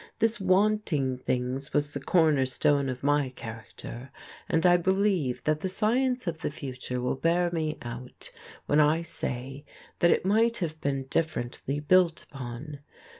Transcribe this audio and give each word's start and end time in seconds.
This 0.17 0.39
wanting 0.41 1.15
things 1.19 1.73
was 1.73 1.93
the 1.93 1.99
corner 1.99 2.47
stone 2.47 2.89
of 2.89 3.03
my 3.03 3.29
character, 3.29 4.09
and 4.49 4.65
I 4.65 4.75
believe 4.75 5.43
that 5.43 5.59
the 5.59 5.69
science 5.69 6.25
of 6.25 6.39
the 6.41 6.49
future 6.49 6.99
will 6.99 7.13
bear 7.15 7.51
me 7.51 7.77
out 7.83 8.31
when 8.65 8.79
I 8.79 9.03
say 9.03 9.63
that 9.99 10.09
it 10.09 10.25
might 10.25 10.57
have 10.57 10.81
been 10.81 11.03
differently 11.03 11.79
built 11.79 12.23
upon. 12.23 12.79